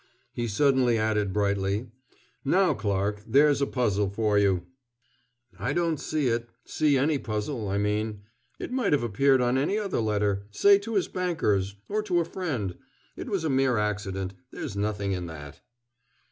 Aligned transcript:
He 0.33 0.47
suddenly 0.47 0.97
added 0.97 1.31
brightly: 1.31 1.91
"Now, 2.43 2.73
Clarke, 2.73 3.21
there's 3.27 3.61
a 3.61 3.67
puzzle 3.67 4.09
for 4.09 4.39
you!" 4.39 4.65
"I 5.59 5.73
don't 5.73 5.99
see 5.99 6.25
it, 6.29 6.49
see 6.65 6.97
any 6.97 7.19
puzzle, 7.19 7.67
I 7.69 7.77
mean. 7.77 8.23
It 8.57 8.71
might 8.71 8.93
have 8.93 9.03
appeared 9.03 9.41
on 9.41 9.59
any 9.59 9.77
other 9.77 9.99
letter, 9.99 10.47
say 10.49 10.79
to 10.79 10.95
his 10.95 11.07
bankers, 11.07 11.75
or 11.87 12.01
to 12.01 12.19
a 12.19 12.25
friend. 12.25 12.79
It 13.15 13.29
was 13.29 13.43
a 13.43 13.49
mere 13.51 13.77
accident. 13.77 14.33
There 14.49 14.63
is 14.63 14.75
nothing 14.75 15.11
in 15.11 15.27
that." 15.27 15.61